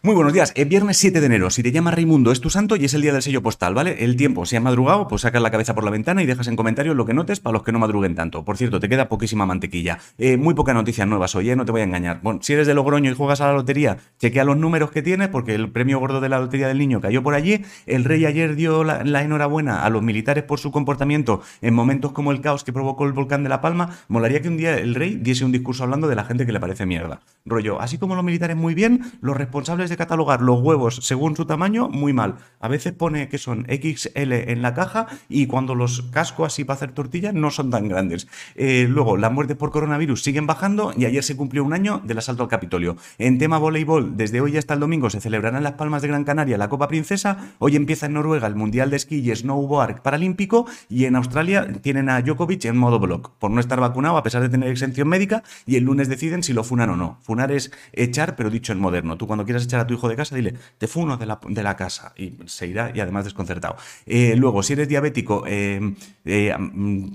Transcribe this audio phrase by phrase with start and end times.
[0.00, 1.50] Muy buenos días, es viernes 7 de enero.
[1.50, 4.04] Si te llama Raimundo es tu santo y es el día del sello postal, ¿vale?
[4.04, 6.54] El tiempo, si has madrugado, pues sacas la cabeza por la ventana y dejas en
[6.54, 8.44] comentarios lo que notes para los que no madruguen tanto.
[8.44, 9.98] Por cierto, te queda poquísima mantequilla.
[10.16, 11.56] Eh, muy pocas noticias nuevas hoy, ¿eh?
[11.56, 12.20] No te voy a engañar.
[12.22, 15.30] Bueno, si eres de Logroño y juegas a la lotería, chequea los números que tienes
[15.30, 17.64] porque el premio gordo de la lotería del niño cayó por allí.
[17.86, 22.12] El rey ayer dio la, la enhorabuena a los militares por su comportamiento en momentos
[22.12, 23.98] como el caos que provocó el volcán de La Palma.
[24.06, 26.60] Molaría que un día el rey diese un discurso hablando de la gente que le
[26.60, 27.20] parece mierda.
[27.44, 31.44] Rollo, así como los militares muy bien, los responsables de catalogar los huevos según su
[31.46, 32.36] tamaño, muy mal.
[32.60, 36.76] A veces pone que son XL en la caja y cuando los casco así para
[36.76, 38.28] hacer tortillas no son tan grandes.
[38.54, 42.18] Eh, luego, las muertes por coronavirus siguen bajando y ayer se cumplió un año del
[42.18, 42.96] asalto al Capitolio.
[43.18, 46.24] En tema voleibol, desde hoy hasta el domingo se celebrará en Las Palmas de Gran
[46.24, 47.54] Canaria la Copa Princesa.
[47.58, 52.08] Hoy empieza en Noruega el Mundial de Esquí y Snowboard Paralímpico y en Australia tienen
[52.08, 55.42] a Djokovic en modo block por no estar vacunado a pesar de tener exención médica
[55.66, 57.18] y el lunes deciden si lo funan o no.
[57.22, 59.16] Funar es echar, pero dicho en moderno.
[59.16, 61.62] Tú cuando quieras echar a tu hijo de casa, dile, te funo de la, de
[61.62, 63.76] la casa y se irá y además desconcertado.
[64.06, 65.94] Eh, luego, si eres diabético, eh,
[66.24, 67.08] eh, mm,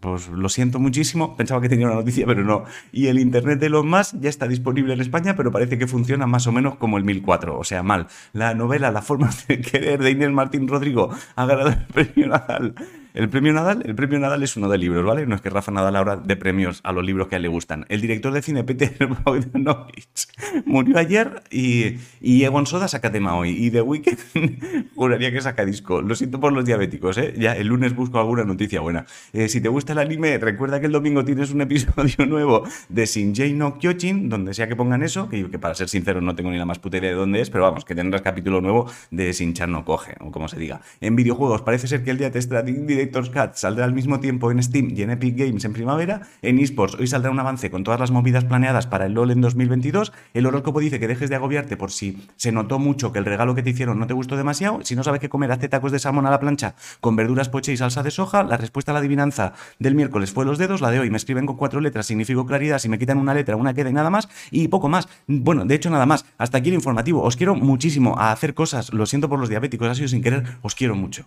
[0.00, 2.64] pues lo siento muchísimo, pensaba que tenía una noticia, pero no.
[2.92, 6.26] Y el Internet de los más ya está disponible en España, pero parece que funciona
[6.26, 8.08] más o menos como el 1004, o sea, mal.
[8.32, 12.74] La novela La forma de querer de Inés Martín Rodrigo ha ganado el premio Nadal.
[13.16, 15.24] El premio Nadal, el premio Nadal es uno de libros, ¿vale?
[15.26, 17.48] No es que Rafa Nadal ahora de premios a los libros que a él le
[17.48, 17.86] gustan.
[17.88, 20.28] El director de cine Peter Bogdanovich
[20.66, 23.56] murió ayer y, y Egon Soda saca tema hoy.
[23.56, 26.02] Y The Weeknd juraría que saca disco.
[26.02, 27.32] Lo siento por los diabéticos, ¿eh?
[27.38, 29.06] Ya el lunes busco alguna noticia buena.
[29.32, 33.06] Eh, si te gusta el anime, recuerda que el domingo tienes un episodio nuevo de
[33.06, 36.58] Shinjei no Kyojin, donde sea que pongan eso, que, para ser sincero no tengo ni
[36.58, 39.72] la más puta idea de dónde es, pero vamos, que tendrás capítulo nuevo de Shinchan
[39.72, 40.82] no coge, o como se diga.
[41.00, 44.18] En videojuegos parece ser que el día te Stranding Direct Director's Cut saldrá al mismo
[44.18, 46.22] tiempo en Steam y en Epic Games en primavera.
[46.42, 49.40] En eSports hoy saldrá un avance con todas las movidas planeadas para el LoL en
[49.40, 50.12] 2022.
[50.34, 53.54] El horóscopo dice que dejes de agobiarte por si se notó mucho que el regalo
[53.54, 54.80] que te hicieron no te gustó demasiado.
[54.82, 57.72] Si no sabes qué comer, hazte tacos de salmón a la plancha con verduras poche
[57.72, 58.42] y salsa de soja.
[58.42, 60.80] La respuesta a la adivinanza del miércoles fue los dedos.
[60.80, 62.80] La de hoy me escriben con cuatro letras, significo claridad.
[62.80, 64.28] Si me quitan una letra, una queda y nada más.
[64.50, 65.08] Y poco más.
[65.28, 66.24] Bueno, de hecho, nada más.
[66.38, 67.22] Hasta aquí el informativo.
[67.22, 68.92] Os quiero muchísimo a hacer cosas.
[68.92, 70.44] Lo siento por los diabéticos, ha sido sin querer.
[70.62, 71.26] Os quiero mucho.